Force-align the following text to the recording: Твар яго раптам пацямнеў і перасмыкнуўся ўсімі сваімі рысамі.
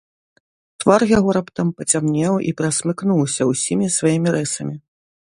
Твар 0.83 1.01
яго 1.17 1.29
раптам 1.37 1.67
пацямнеў 1.81 2.33
і 2.51 2.53
перасмыкнуўся 2.61 3.41
ўсімі 3.51 3.91
сваімі 3.97 4.29
рысамі. 4.37 4.75